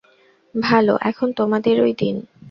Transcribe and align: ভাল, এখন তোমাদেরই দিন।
ভাল, 0.55 0.85
এখন 1.01 1.27
তোমাদেরই 1.31 1.93
দিন। 1.93 2.15